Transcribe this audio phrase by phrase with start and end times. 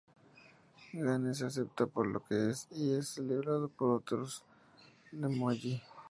[0.95, 4.43] Gene se acepta por lo que es y es celebrado por todos
[5.11, 5.79] los emoji.